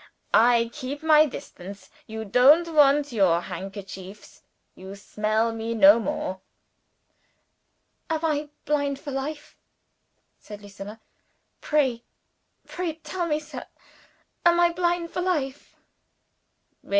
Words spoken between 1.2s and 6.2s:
distance. You don't want your handkerchiefs you smell me no